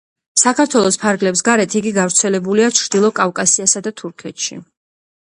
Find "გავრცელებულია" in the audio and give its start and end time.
1.97-2.71